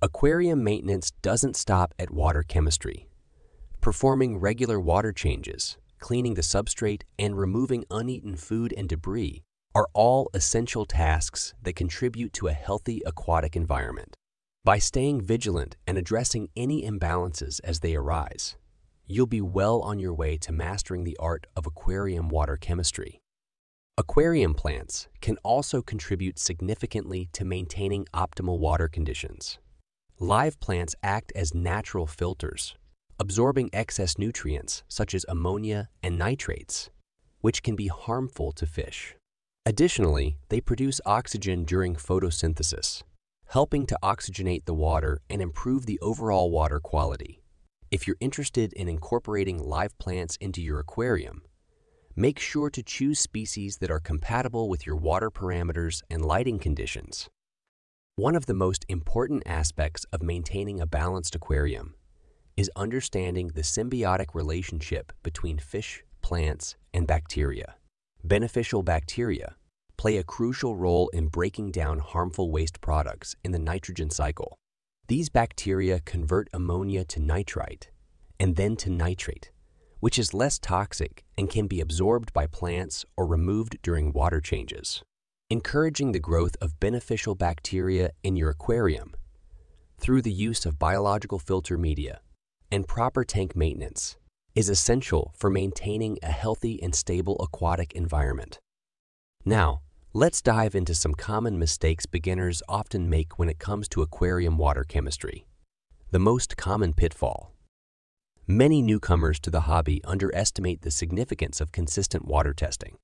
Aquarium 0.00 0.62
maintenance 0.62 1.10
doesn't 1.22 1.56
stop 1.56 1.92
at 1.98 2.12
water 2.12 2.44
chemistry. 2.44 3.08
Performing 3.80 4.38
regular 4.38 4.78
water 4.78 5.12
changes, 5.12 5.76
cleaning 5.98 6.34
the 6.34 6.40
substrate, 6.42 7.02
and 7.18 7.36
removing 7.36 7.84
uneaten 7.90 8.36
food 8.36 8.72
and 8.76 8.88
debris 8.88 9.42
are 9.74 9.88
all 9.94 10.30
essential 10.34 10.84
tasks 10.84 11.52
that 11.60 11.74
contribute 11.74 12.32
to 12.34 12.46
a 12.46 12.52
healthy 12.52 13.02
aquatic 13.06 13.56
environment. 13.56 14.14
By 14.64 14.78
staying 14.78 15.22
vigilant 15.22 15.76
and 15.84 15.98
addressing 15.98 16.48
any 16.56 16.84
imbalances 16.88 17.58
as 17.64 17.80
they 17.80 17.96
arise, 17.96 18.54
you'll 19.08 19.26
be 19.26 19.40
well 19.40 19.80
on 19.80 19.98
your 19.98 20.14
way 20.14 20.36
to 20.36 20.52
mastering 20.52 21.02
the 21.02 21.16
art 21.18 21.48
of 21.56 21.66
aquarium 21.66 22.28
water 22.28 22.56
chemistry. 22.56 23.18
Aquarium 23.96 24.54
plants 24.54 25.08
can 25.20 25.38
also 25.42 25.82
contribute 25.82 26.38
significantly 26.38 27.28
to 27.32 27.44
maintaining 27.44 28.04
optimal 28.14 28.60
water 28.60 28.86
conditions. 28.86 29.58
Live 30.20 30.58
plants 30.58 30.96
act 31.00 31.30
as 31.36 31.54
natural 31.54 32.04
filters, 32.04 32.74
absorbing 33.20 33.70
excess 33.72 34.18
nutrients 34.18 34.82
such 34.88 35.14
as 35.14 35.24
ammonia 35.28 35.90
and 36.02 36.18
nitrates, 36.18 36.90
which 37.40 37.62
can 37.62 37.76
be 37.76 37.86
harmful 37.86 38.50
to 38.50 38.66
fish. 38.66 39.14
Additionally, 39.64 40.36
they 40.48 40.60
produce 40.60 41.00
oxygen 41.06 41.62
during 41.62 41.94
photosynthesis, 41.94 43.04
helping 43.50 43.86
to 43.86 43.96
oxygenate 44.02 44.64
the 44.64 44.74
water 44.74 45.20
and 45.30 45.40
improve 45.40 45.86
the 45.86 46.00
overall 46.00 46.50
water 46.50 46.80
quality. 46.80 47.40
If 47.92 48.08
you're 48.08 48.16
interested 48.18 48.72
in 48.72 48.88
incorporating 48.88 49.62
live 49.62 49.96
plants 49.98 50.34
into 50.40 50.60
your 50.60 50.80
aquarium, 50.80 51.42
make 52.16 52.40
sure 52.40 52.70
to 52.70 52.82
choose 52.82 53.20
species 53.20 53.76
that 53.76 53.90
are 53.92 54.00
compatible 54.00 54.68
with 54.68 54.84
your 54.84 54.96
water 54.96 55.30
parameters 55.30 56.02
and 56.10 56.24
lighting 56.24 56.58
conditions. 56.58 57.28
One 58.18 58.34
of 58.34 58.46
the 58.46 58.52
most 58.52 58.84
important 58.88 59.44
aspects 59.46 60.04
of 60.12 60.24
maintaining 60.24 60.80
a 60.80 60.86
balanced 60.88 61.36
aquarium 61.36 61.94
is 62.56 62.68
understanding 62.74 63.52
the 63.54 63.62
symbiotic 63.62 64.34
relationship 64.34 65.12
between 65.22 65.60
fish, 65.60 66.02
plants, 66.20 66.74
and 66.92 67.06
bacteria. 67.06 67.76
Beneficial 68.24 68.82
bacteria 68.82 69.54
play 69.96 70.16
a 70.16 70.24
crucial 70.24 70.74
role 70.74 71.08
in 71.10 71.28
breaking 71.28 71.70
down 71.70 72.00
harmful 72.00 72.50
waste 72.50 72.80
products 72.80 73.36
in 73.44 73.52
the 73.52 73.58
nitrogen 73.60 74.10
cycle. 74.10 74.56
These 75.06 75.28
bacteria 75.28 76.00
convert 76.00 76.48
ammonia 76.52 77.04
to 77.04 77.20
nitrite 77.20 77.92
and 78.40 78.56
then 78.56 78.74
to 78.78 78.90
nitrate, 78.90 79.52
which 80.00 80.18
is 80.18 80.34
less 80.34 80.58
toxic 80.58 81.22
and 81.36 81.48
can 81.48 81.68
be 81.68 81.80
absorbed 81.80 82.32
by 82.32 82.48
plants 82.48 83.04
or 83.16 83.28
removed 83.28 83.78
during 83.80 84.12
water 84.12 84.40
changes. 84.40 85.04
Encouraging 85.50 86.12
the 86.12 86.20
growth 86.20 86.56
of 86.60 86.78
beneficial 86.78 87.34
bacteria 87.34 88.10
in 88.22 88.36
your 88.36 88.50
aquarium 88.50 89.16
through 89.98 90.20
the 90.20 90.30
use 90.30 90.66
of 90.66 90.78
biological 90.78 91.38
filter 91.38 91.78
media 91.78 92.20
and 92.70 92.86
proper 92.86 93.24
tank 93.24 93.56
maintenance 93.56 94.18
is 94.54 94.68
essential 94.68 95.32
for 95.34 95.48
maintaining 95.48 96.18
a 96.22 96.30
healthy 96.30 96.82
and 96.82 96.94
stable 96.94 97.34
aquatic 97.40 97.94
environment. 97.94 98.58
Now, 99.42 99.80
let's 100.12 100.42
dive 100.42 100.74
into 100.74 100.94
some 100.94 101.14
common 101.14 101.58
mistakes 101.58 102.04
beginners 102.04 102.62
often 102.68 103.08
make 103.08 103.38
when 103.38 103.48
it 103.48 103.58
comes 103.58 103.88
to 103.88 104.02
aquarium 104.02 104.58
water 104.58 104.84
chemistry. 104.84 105.46
The 106.10 106.18
most 106.18 106.58
common 106.58 106.92
pitfall 106.92 107.54
Many 108.46 108.82
newcomers 108.82 109.40
to 109.40 109.50
the 109.50 109.62
hobby 109.62 110.04
underestimate 110.04 110.82
the 110.82 110.90
significance 110.90 111.58
of 111.62 111.72
consistent 111.72 112.26
water 112.26 112.52
testing. 112.52 112.98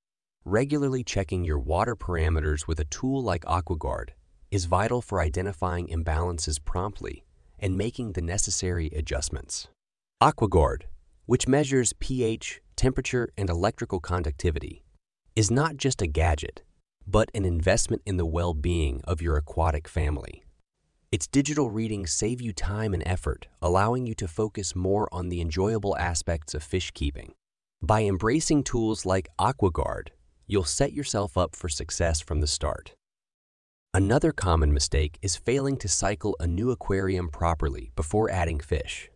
Regularly 0.47 1.03
checking 1.03 1.43
your 1.43 1.59
water 1.59 1.97
parameters 1.97 2.67
with 2.67 2.79
a 2.79 2.85
tool 2.85 3.23
like 3.23 3.47
AquaGuard 3.47 4.11
is 4.51 4.67
vital 4.67 5.01
for 5.01 5.23
identifying 5.23 5.87
imbalances 5.87 6.63
promptly 6.63 7.25
and 7.59 7.79
making 7.79 8.13
the 8.13 8.21
necessary 8.21 8.89
adjustments. 8.89 9.69
AquaGuard, 10.23 10.83
which 11.25 11.49
measures 11.49 11.95
pH, 11.99 12.61
temperature, 12.77 13.31
and 13.39 13.49
electrical 13.49 14.01
conductivity, 14.01 14.85
is 15.35 15.51
not 15.51 15.79
just 15.79 16.03
a 16.03 16.07
gadget, 16.07 16.63
but 17.07 17.31
an 17.33 17.47
investment 17.47 18.03
in 18.05 18.19
the 18.19 18.27
well-being 18.27 19.01
of 19.05 19.23
your 19.23 19.39
aquatic 19.39 19.89
family. 19.89 20.45
Its 21.11 21.27
digital 21.27 21.71
readings 21.71 22.13
save 22.13 22.43
you 22.43 22.53
time 22.53 22.93
and 22.93 23.03
effort, 23.07 23.49
allowing 23.63 24.07
you 24.07 24.15
to 24.17 24.29
focus 24.29 24.77
more 24.77 25.09
on 25.11 25.31
the 25.31 25.41
enjoyable 25.41 25.97
aspects 25.97 26.53
of 26.53 26.63
fish 26.63 26.91
keeping. 26.91 27.33
By 27.81 28.03
embracing 28.03 28.65
tools 28.65 29.07
like 29.07 29.31
AquaGuard, 29.39 30.09
you'll 30.47 30.65
set 30.65 30.93
yourself 30.93 31.37
up 31.37 31.57
for 31.57 31.69
success 31.69 32.21
from 32.21 32.41
the 32.41 32.47
start. 32.47 32.95
Another 33.93 34.33
common 34.33 34.73
mistake 34.73 35.19
is 35.23 35.37
failing 35.37 35.77
to 35.77 35.89
cycle 35.89 36.37
a 36.41 36.47
new 36.47 36.71
aquarium 36.71 37.29
properly 37.29 37.93
before 37.95 38.29
adding 38.29 38.59
fish. 38.59 39.09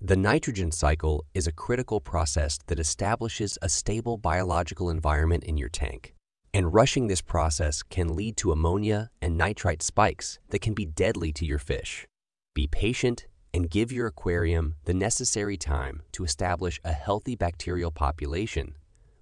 The 0.00 0.16
nitrogen 0.16 0.70
cycle 0.72 1.24
is 1.34 1.46
a 1.46 1.52
critical 1.52 2.00
process 2.00 2.58
that 2.68 2.78
establishes 2.78 3.58
a 3.60 3.68
stable 3.68 4.16
biological 4.16 4.90
environment 4.90 5.44
in 5.44 5.56
your 5.56 5.68
tank, 5.68 6.14
and 6.54 6.72
rushing 6.72 7.08
this 7.08 7.20
process 7.20 7.82
can 7.82 8.14
lead 8.14 8.36
to 8.38 8.52
ammonia 8.52 9.10
and 9.20 9.36
nitrite 9.36 9.82
spikes 9.82 10.38
that 10.50 10.60
can 10.60 10.72
be 10.72 10.86
deadly 10.86 11.32
to 11.32 11.44
your 11.44 11.58
fish. 11.58 12.06
Be 12.54 12.66
patient 12.66 13.26
and 13.52 13.68
give 13.68 13.90
your 13.90 14.06
aquarium 14.06 14.76
the 14.84 14.94
necessary 14.94 15.56
time 15.56 16.02
to 16.12 16.24
establish 16.24 16.80
a 16.84 16.92
healthy 16.92 17.34
bacterial 17.34 17.90
population 17.90 18.74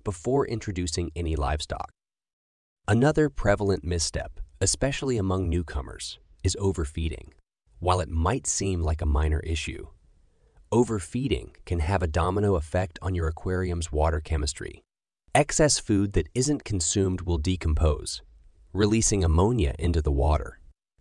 before 0.09 0.47
introducing 0.47 1.11
any 1.15 1.37
livestock. 1.37 1.91
Another 2.97 3.29
prevalent 3.29 3.85
misstep, 3.85 4.41
especially 4.59 5.19
among 5.19 5.50
newcomers, 5.50 6.19
is 6.43 6.57
overfeeding. 6.59 7.35
While 7.79 8.00
it 8.00 8.09
might 8.09 8.47
seem 8.47 8.83
like 8.83 9.03
a 9.03 9.12
minor 9.21 9.41
issue, 9.41 9.88
Overfeeding 10.71 11.53
can 11.65 11.79
have 11.79 12.03
a 12.03 12.07
domino 12.07 12.57
effect 12.57 12.99
on 13.00 13.15
your 13.15 13.27
aquarium's 13.27 13.91
water 13.91 14.21
chemistry. 14.21 14.83
Excess 15.35 15.79
food 15.79 16.12
that 16.12 16.29
isn't 16.35 16.62
consumed 16.62 17.23
will 17.23 17.38
decompose, 17.38 18.21
releasing 18.75 19.25
ammonia 19.25 19.75
into 19.79 20.03
the 20.03 20.12
water. 20.12 20.61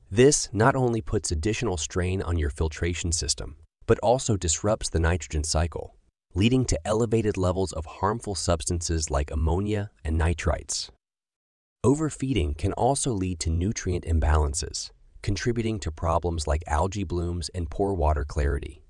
This 0.10 0.48
not 0.54 0.78
only 0.78 1.02
puts 1.02 1.34
additional 1.34 1.76
strain 1.76 2.22
on 2.22 2.38
your 2.38 2.50
filtration 2.50 3.12
system, 3.12 3.58
but 3.88 4.00
also 4.00 4.38
disrupts 4.38 4.88
the 4.90 5.02
nitrogen 5.02 5.44
cycle, 5.44 5.97
leading 6.38 6.63
to 6.65 6.79
elevated 6.86 7.36
levels 7.36 7.74
of 7.74 7.88
harmful 8.00 8.36
substances 8.36 9.10
like 9.10 9.32
ammonia 9.32 9.89
and 10.06 10.22
nitrites. 10.22 10.91
Overfeeding 11.84 12.53
can 12.53 12.74
also 12.74 13.12
lead 13.12 13.39
to 13.39 13.50
nutrient 13.50 14.06
imbalances, 14.06 14.91
contributing 15.24 15.79
to 15.79 15.89
problems 15.89 16.46
like 16.46 16.63
algae 16.67 17.03
blooms 17.03 17.50
and 17.56 17.72
poor 17.72 17.91
water 17.91 18.24
clarity. 18.24 18.84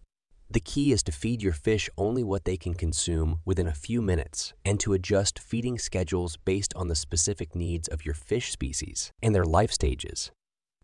The 0.51 0.60
key 0.60 0.92
is 0.92 1.01
to 1.04 1.13
feed 1.13 1.42
your 1.42 1.54
fish 1.54 1.89
only 1.98 2.22
what 2.22 2.44
they 2.44 2.58
can 2.58 2.74
consume 2.74 3.39
within 3.46 3.68
a 3.68 3.74
few 3.74 4.01
minutes 4.01 4.54
and 4.66 4.77
to 4.82 4.92
adjust 4.92 5.39
feeding 5.39 5.80
schedules 5.80 6.36
based 6.44 6.74
on 6.75 6.89
the 6.89 6.96
specific 6.96 7.56
needs 7.56 7.88
of 7.88 8.04
your 8.06 8.16
fish 8.16 8.51
species 8.51 9.13
and 9.24 9.34
their 9.34 9.46
life 9.46 9.72
stages. 9.72 10.32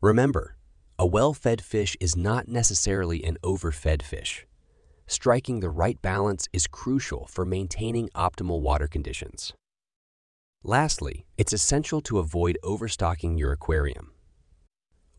Remember, 0.01 0.55
a 0.97 1.05
well-fed 1.05 1.61
fish 1.61 1.97
is 1.99 2.15
not 2.15 2.47
necessarily 2.47 3.21
an 3.25 3.37
overfed 3.43 4.01
fish. 4.01 4.45
Striking 5.07 5.59
the 5.59 5.69
right 5.69 6.01
balance 6.01 6.47
is 6.53 6.67
crucial 6.67 7.27
for 7.27 7.45
maintaining 7.45 8.09
optimal 8.09 8.61
water 8.61 8.87
conditions. 8.87 9.53
Lastly, 10.63 11.25
it's 11.37 11.51
essential 11.51 11.99
to 12.01 12.19
avoid 12.19 12.57
overstocking 12.63 13.37
your 13.37 13.51
aquarium. 13.51 14.11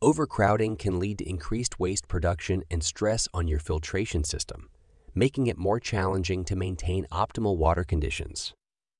Overcrowding 0.00 0.76
can 0.76 0.98
lead 0.98 1.18
to 1.18 1.28
increased 1.28 1.78
waste 1.78 2.08
production 2.08 2.62
and 2.70 2.82
stress 2.82 3.28
on 3.34 3.46
your 3.46 3.58
filtration 3.58 4.24
system, 4.24 4.70
making 5.14 5.46
it 5.46 5.58
more 5.58 5.78
challenging 5.78 6.44
to 6.44 6.56
maintain 6.56 7.06
optimal 7.12 7.56
water 7.56 7.84
conditions. 7.84 8.54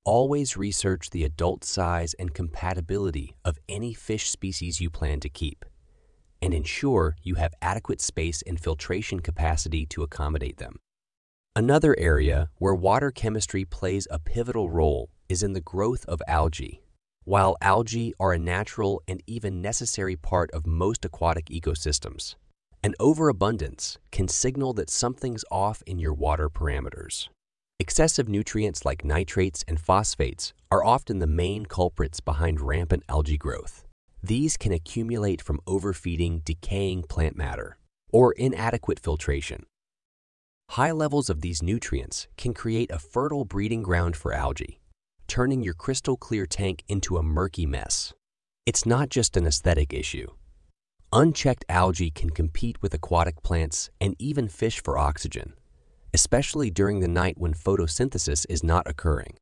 Always 0.05 0.57
research 0.57 1.11
the 1.11 1.25
adult 1.25 1.65
size 1.65 2.15
and 2.19 2.35
compatibility 2.35 3.37
of 3.43 3.59
any 3.69 3.95
fish 3.95 4.31
species 4.31 4.81
you 4.81 4.91
plan 4.91 5.21
to 5.21 5.31
keep, 5.31 5.65
and 6.45 6.53
ensure 6.53 7.17
you 7.23 7.37
have 7.37 7.55
adequate 7.63 8.03
space 8.03 8.43
and 8.43 8.61
filtration 8.61 9.19
capacity 9.21 9.87
to 9.87 10.03
accommodate 10.03 10.59
them. 10.59 10.79
Another 11.57 11.97
area 11.99 12.51
where 12.59 12.75
water 12.75 13.11
chemistry 13.11 13.65
plays 13.65 14.07
a 14.11 14.19
pivotal 14.19 14.69
role 14.69 15.09
is 15.31 15.43
in 15.43 15.55
the 15.55 15.63
growth 15.63 16.05
of 16.05 16.21
algae. 16.29 16.83
While 17.25 17.57
algae 17.63 18.13
are 18.21 18.35
a 18.35 18.39
natural 18.39 19.01
and 19.09 19.23
even 19.27 19.63
necessary 19.63 20.17
part 20.17 20.51
of 20.51 20.67
most 20.67 21.07
aquatic 21.07 21.47
ecosystems, 21.47 22.35
an 22.83 22.95
overabundance 23.01 23.97
can 24.13 24.29
signal 24.29 24.75
that 24.75 24.91
something's 24.91 25.47
off 25.51 25.83
in 25.87 25.99
your 25.99 26.13
water 26.13 26.51
parameters. 26.51 27.29
Excessive 27.81 28.29
nutrients 28.29 28.85
like 28.85 29.03
nitrates 29.03 29.65
and 29.67 29.81
phosphates 29.81 30.53
are 30.71 30.85
often 30.85 31.21
the 31.21 31.27
main 31.27 31.65
culprits 31.65 32.21
behind 32.21 32.61
rampant 32.61 33.03
algae 33.09 33.39
growth. 33.39 33.84
These 34.27 34.57
can 34.57 34.73
accumulate 34.73 35.43
from 35.43 35.61
overfeeding 35.67 36.41
decaying 36.47 37.03
plant 37.11 37.37
matter 37.37 37.77
or 38.11 38.33
inadequate 38.33 38.99
filtration. 38.99 39.67
High 40.71 40.93
levels 40.93 41.29
of 41.29 41.43
these 41.43 41.63
nutrients 41.63 42.27
can 42.39 42.55
create 42.55 42.91
a 42.91 42.99
fertile 42.99 43.45
breeding 43.45 43.83
ground 43.83 44.17
for 44.17 44.33
algae, 44.33 44.81
turning 45.29 45.63
your 45.63 45.75
crystal 45.75 46.17
clear 46.17 46.47
tank 46.47 46.85
into 46.89 47.19
a 47.19 47.23
murky 47.23 47.67
mess. 47.67 48.15
It's 48.65 48.87
not 48.87 49.11
just 49.11 49.37
an 49.37 49.47
aesthetic 49.47 49.93
issue. 49.93 50.29
Unchecked 51.13 51.67
algae 51.69 52.11
can 52.11 52.31
compete 52.31 52.81
with 52.81 52.95
aquatic 52.95 53.43
plants 53.43 53.91
and 54.01 54.17
even 54.19 54.49
fish 54.49 54.83
for 54.83 54.97
oxygen, 54.97 55.53
especially 56.15 56.71
during 56.71 57.01
the 57.01 57.09
night 57.09 57.37
when 57.37 57.53
photosynthesis 57.53 58.47
is 58.49 58.65
not 58.65 58.89
occurring. 58.89 59.37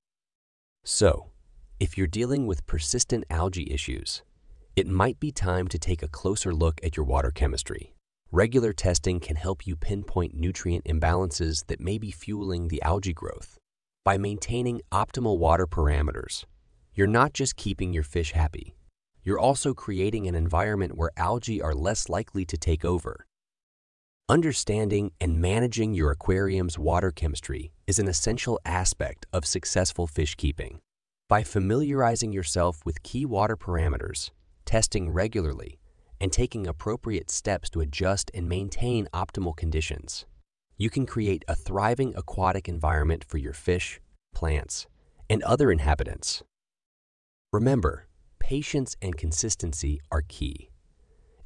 So, 0.84 1.30
if 1.78 1.96
you're 1.96 2.08
dealing 2.08 2.48
with 2.48 2.66
persistent 2.66 3.22
algae 3.30 3.72
issues, 3.72 4.24
it 4.74 4.86
might 4.86 5.20
be 5.20 5.30
time 5.30 5.68
to 5.68 5.78
take 5.78 6.02
a 6.02 6.08
closer 6.08 6.54
look 6.54 6.80
at 6.82 6.96
your 6.96 7.04
water 7.04 7.30
chemistry. 7.30 7.94
Regular 8.30 8.72
testing 8.72 9.20
can 9.20 9.36
help 9.36 9.66
you 9.66 9.76
pinpoint 9.76 10.34
nutrient 10.34 10.86
imbalances 10.86 11.66
that 11.66 11.80
may 11.80 11.98
be 11.98 12.10
fueling 12.10 12.68
the 12.68 12.80
algae 12.82 13.12
growth. 13.12 13.58
By 14.04 14.16
maintaining 14.16 14.80
optimal 14.90 15.38
water 15.38 15.66
parameters, 15.66 16.44
you're 16.94 17.06
not 17.06 17.34
just 17.34 17.56
keeping 17.56 17.92
your 17.92 18.02
fish 18.02 18.32
happy, 18.32 18.74
you're 19.22 19.38
also 19.38 19.74
creating 19.74 20.26
an 20.26 20.34
environment 20.34 20.96
where 20.96 21.10
algae 21.16 21.60
are 21.60 21.74
less 21.74 22.08
likely 22.08 22.44
to 22.46 22.56
take 22.56 22.84
over. 22.84 23.26
Understanding 24.28 25.12
and 25.20 25.38
managing 25.38 25.92
your 25.92 26.10
aquarium's 26.10 26.78
water 26.78 27.10
chemistry 27.10 27.70
is 27.86 27.98
an 27.98 28.08
essential 28.08 28.58
aspect 28.64 29.26
of 29.32 29.44
successful 29.44 30.06
fish 30.06 30.34
keeping. 30.34 30.80
By 31.28 31.42
familiarizing 31.42 32.32
yourself 32.32 32.84
with 32.86 33.02
key 33.02 33.26
water 33.26 33.56
parameters, 33.56 34.30
testing 34.64 35.10
regularly, 35.10 35.78
and 36.20 36.32
taking 36.32 36.66
appropriate 36.66 37.30
steps 37.30 37.68
to 37.70 37.80
adjust 37.80 38.30
and 38.32 38.48
maintain 38.48 39.08
optimal 39.12 39.56
conditions, 39.56 40.24
you 40.76 40.88
can 40.88 41.06
create 41.06 41.44
a 41.48 41.54
thriving 41.54 42.14
aquatic 42.16 42.68
environment 42.68 43.24
for 43.26 43.38
your 43.38 43.52
fish, 43.52 44.00
plants, 44.34 44.86
and 45.28 45.42
other 45.42 45.70
inhabitants. 45.70 46.42
Remember, 47.52 48.06
patience 48.38 48.96
and 49.02 49.16
consistency 49.16 50.00
are 50.10 50.22
key. 50.26 50.70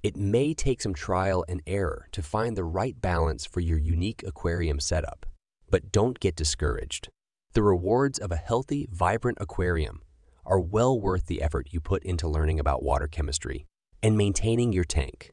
It 0.02 0.16
may 0.16 0.54
take 0.54 0.80
some 0.80 0.94
trial 0.94 1.44
and 1.48 1.62
error 1.66 2.06
to 2.12 2.22
find 2.22 2.56
the 2.56 2.64
right 2.64 3.00
balance 3.00 3.44
for 3.44 3.60
your 3.60 3.78
unique 3.78 4.22
aquarium 4.26 4.78
setup, 4.78 5.26
but 5.68 5.90
don't 5.90 6.20
get 6.20 6.36
discouraged. 6.36 7.08
The 7.54 7.62
rewards 7.62 8.18
of 8.18 8.30
a 8.30 8.36
healthy, 8.36 8.86
vibrant 8.92 9.38
aquarium 9.40 10.02
are 10.46 10.60
well 10.60 10.98
worth 10.98 11.26
the 11.26 11.42
effort 11.42 11.68
you 11.70 11.80
put 11.80 12.02
into 12.04 12.28
learning 12.28 12.58
about 12.58 12.82
water 12.82 13.06
chemistry 13.06 13.66
and 14.02 14.16
maintaining 14.16 14.72
your 14.72 14.84
tank. 14.84 15.30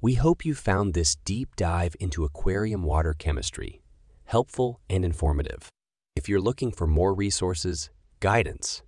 We 0.00 0.14
hope 0.14 0.44
you 0.44 0.54
found 0.54 0.94
this 0.94 1.16
deep 1.24 1.56
dive 1.56 1.96
into 1.98 2.24
aquarium 2.24 2.82
water 2.82 3.14
chemistry 3.18 3.80
helpful 4.26 4.80
and 4.90 5.04
informative. 5.04 5.68
If 6.16 6.28
you're 6.28 6.40
looking 6.40 6.72
for 6.72 6.86
more 6.86 7.14
resources, 7.14 7.90
guidance, 8.20 8.82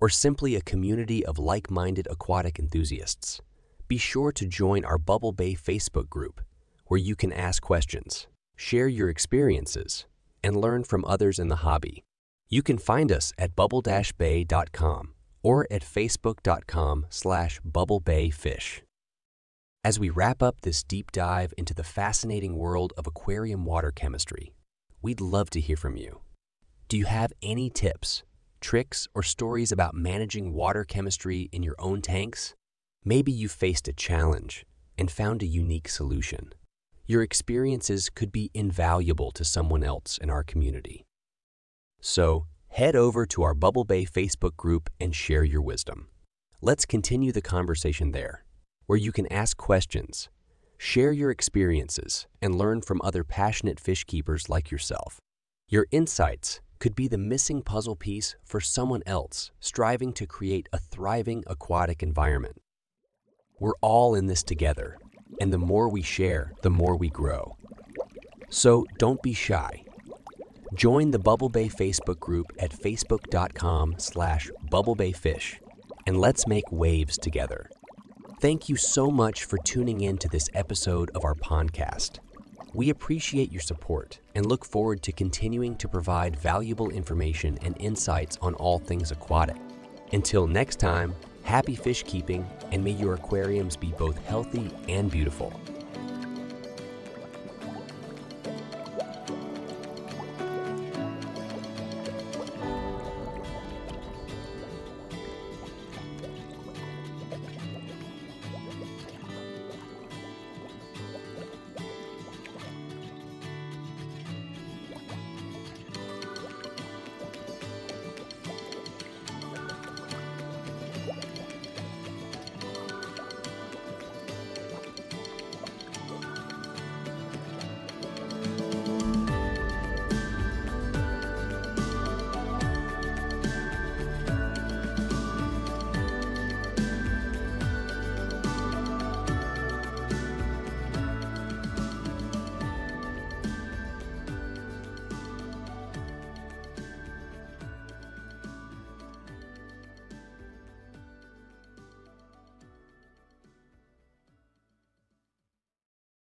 or 0.00 0.08
simply 0.08 0.56
a 0.56 0.60
community 0.60 1.24
of 1.24 1.38
like-minded 1.38 2.08
aquatic 2.10 2.58
enthusiasts, 2.58 3.40
be 3.86 3.98
sure 3.98 4.32
to 4.32 4.46
join 4.46 4.84
our 4.84 4.98
Bubble 4.98 5.32
Bay 5.32 5.54
Facebook 5.54 6.08
group 6.08 6.40
where 6.86 6.98
you 6.98 7.14
can 7.14 7.32
ask 7.32 7.62
questions, 7.62 8.26
share 8.56 8.88
your 8.88 9.08
experiences, 9.08 10.06
and 10.42 10.56
learn 10.56 10.82
from 10.82 11.04
others 11.04 11.38
in 11.38 11.46
the 11.46 11.56
hobby. 11.56 12.02
You 12.52 12.62
can 12.62 12.78
find 12.78 13.12
us 13.12 13.32
at 13.38 13.54
bubble-bay.com 13.54 15.14
or 15.42 15.66
at 15.70 15.82
facebook.com 15.82 17.06
slash 17.08 17.60
bubblebayfish. 17.60 18.80
As 19.84 20.00
we 20.00 20.10
wrap 20.10 20.42
up 20.42 20.60
this 20.60 20.82
deep 20.82 21.12
dive 21.12 21.54
into 21.56 21.72
the 21.72 21.84
fascinating 21.84 22.56
world 22.56 22.92
of 22.98 23.06
aquarium 23.06 23.64
water 23.64 23.92
chemistry, 23.92 24.52
we'd 25.00 25.20
love 25.20 25.48
to 25.50 25.60
hear 25.60 25.76
from 25.76 25.96
you. 25.96 26.20
Do 26.88 26.98
you 26.98 27.06
have 27.06 27.32
any 27.40 27.70
tips, 27.70 28.24
tricks, 28.60 29.06
or 29.14 29.22
stories 29.22 29.70
about 29.70 29.94
managing 29.94 30.52
water 30.52 30.84
chemistry 30.84 31.48
in 31.52 31.62
your 31.62 31.76
own 31.78 32.02
tanks? 32.02 32.56
Maybe 33.04 33.30
you 33.30 33.48
faced 33.48 33.86
a 33.86 33.92
challenge 33.92 34.66
and 34.98 35.08
found 35.08 35.42
a 35.42 35.46
unique 35.46 35.88
solution. 35.88 36.52
Your 37.06 37.22
experiences 37.22 38.10
could 38.10 38.32
be 38.32 38.50
invaluable 38.52 39.30
to 39.30 39.44
someone 39.44 39.84
else 39.84 40.18
in 40.18 40.28
our 40.28 40.42
community. 40.42 41.06
So, 42.00 42.46
head 42.68 42.96
over 42.96 43.26
to 43.26 43.42
our 43.42 43.54
Bubble 43.54 43.84
Bay 43.84 44.04
Facebook 44.04 44.56
group 44.56 44.90
and 45.00 45.14
share 45.14 45.44
your 45.44 45.62
wisdom. 45.62 46.08
Let's 46.60 46.84
continue 46.84 47.32
the 47.32 47.42
conversation 47.42 48.12
there 48.12 48.44
where 48.86 48.98
you 48.98 49.12
can 49.12 49.32
ask 49.32 49.56
questions, 49.56 50.28
Share 50.82 51.12
your 51.12 51.30
experiences 51.30 52.26
and 52.40 52.56
learn 52.56 52.80
from 52.80 53.02
other 53.04 53.22
passionate 53.22 53.78
fish 53.78 54.04
keepers 54.04 54.48
like 54.48 54.70
yourself. 54.70 55.20
Your 55.68 55.86
insights 55.90 56.62
could 56.78 56.94
be 56.96 57.06
the 57.06 57.18
missing 57.18 57.60
puzzle 57.60 57.96
piece 57.96 58.34
for 58.42 58.62
someone 58.62 59.02
else 59.04 59.50
striving 59.60 60.14
to 60.14 60.26
create 60.26 60.70
a 60.72 60.78
thriving 60.78 61.44
aquatic 61.46 62.02
environment. 62.02 62.62
We're 63.58 63.76
all 63.82 64.14
in 64.14 64.26
this 64.26 64.42
together, 64.42 64.96
and 65.38 65.52
the 65.52 65.58
more 65.58 65.90
we 65.90 66.00
share, 66.00 66.54
the 66.62 66.70
more 66.70 66.96
we 66.96 67.10
grow. 67.10 67.58
So 68.48 68.86
don't 68.96 69.22
be 69.22 69.34
shy. 69.34 69.84
Join 70.74 71.10
the 71.10 71.18
Bubble 71.18 71.48
Bay 71.48 71.68
Facebook 71.68 72.20
group 72.20 72.46
at 72.60 72.70
facebook.com 72.70 73.96
slash 73.98 74.50
bubblebayfish, 74.70 75.58
and 76.06 76.20
let's 76.20 76.46
make 76.46 76.70
waves 76.70 77.18
together. 77.18 77.68
Thank 78.40 78.68
you 78.68 78.76
so 78.76 79.10
much 79.10 79.44
for 79.44 79.58
tuning 79.64 80.02
in 80.02 80.16
to 80.18 80.28
this 80.28 80.48
episode 80.54 81.10
of 81.16 81.24
our 81.24 81.34
podcast. 81.34 82.20
We 82.72 82.90
appreciate 82.90 83.50
your 83.50 83.60
support 83.60 84.20
and 84.36 84.46
look 84.46 84.64
forward 84.64 85.02
to 85.02 85.12
continuing 85.12 85.76
to 85.76 85.88
provide 85.88 86.38
valuable 86.38 86.90
information 86.90 87.58
and 87.62 87.76
insights 87.80 88.38
on 88.40 88.54
all 88.54 88.78
things 88.78 89.10
aquatic. 89.10 89.56
Until 90.12 90.46
next 90.46 90.78
time, 90.78 91.16
happy 91.42 91.74
fish 91.74 92.04
keeping 92.04 92.48
and 92.70 92.84
may 92.84 92.92
your 92.92 93.14
aquariums 93.14 93.76
be 93.76 93.88
both 93.98 94.24
healthy 94.24 94.70
and 94.88 95.10
beautiful. 95.10 95.52